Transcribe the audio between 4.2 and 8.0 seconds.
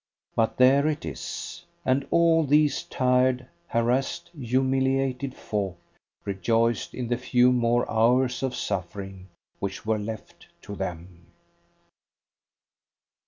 humiliated folk rejoiced in the few more